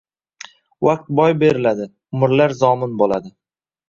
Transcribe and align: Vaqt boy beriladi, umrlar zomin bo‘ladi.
Vaqt 0.85 1.11
boy 1.19 1.35
beriladi, 1.43 1.85
umrlar 2.21 2.57
zomin 2.63 2.97
bo‘ladi. 3.03 3.31